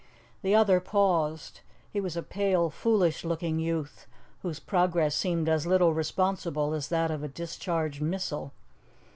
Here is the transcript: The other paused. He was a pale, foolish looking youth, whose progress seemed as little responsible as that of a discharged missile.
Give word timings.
The 0.41 0.55
other 0.55 0.79
paused. 0.79 1.59
He 1.93 2.01
was 2.01 2.17
a 2.17 2.23
pale, 2.23 2.71
foolish 2.71 3.23
looking 3.23 3.59
youth, 3.59 4.07
whose 4.41 4.59
progress 4.59 5.13
seemed 5.13 5.47
as 5.47 5.67
little 5.67 5.93
responsible 5.93 6.73
as 6.73 6.87
that 6.87 7.11
of 7.11 7.21
a 7.21 7.27
discharged 7.27 8.01
missile. 8.01 8.51